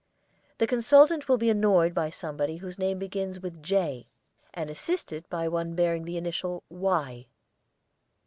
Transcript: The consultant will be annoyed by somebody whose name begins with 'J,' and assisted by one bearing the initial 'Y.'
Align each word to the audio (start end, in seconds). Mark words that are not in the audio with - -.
The 0.57 0.65
consultant 0.65 1.29
will 1.29 1.37
be 1.37 1.51
annoyed 1.51 1.93
by 1.93 2.09
somebody 2.09 2.57
whose 2.57 2.79
name 2.79 2.97
begins 2.97 3.39
with 3.39 3.61
'J,' 3.61 4.07
and 4.51 4.67
assisted 4.67 5.29
by 5.29 5.47
one 5.47 5.75
bearing 5.75 6.05
the 6.05 6.17
initial 6.17 6.63
'Y.' 6.69 7.27